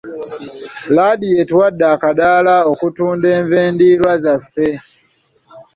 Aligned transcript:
Laadiyo 0.95 1.35
etuwadde 1.43 1.85
akaddaala 1.93 2.55
okutunda 2.71 3.27
enva 3.37 3.57
endiirwa 3.67 4.13
zaffe 4.23 4.67